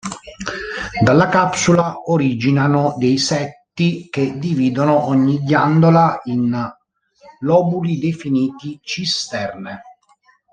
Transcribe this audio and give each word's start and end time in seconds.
Dalla 1.03 1.27
capsula 1.29 1.93
originano 2.09 2.95
dei 2.97 3.19
setti 3.19 4.09
che 4.09 4.35
dividono 4.39 5.05
ogni 5.05 5.37
ghiandola 5.43 6.21
in 6.23 6.73
lobuli 7.41 7.99
definiti 7.99 8.79
cisterne. 8.81 9.81